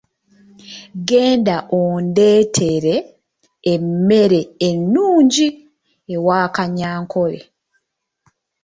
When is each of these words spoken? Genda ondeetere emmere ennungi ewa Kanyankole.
Genda 1.09 1.57
ondeetere 1.81 2.95
emmere 3.73 4.41
ennungi 4.69 5.47
ewa 6.15 6.39
Kanyankole. 6.55 7.39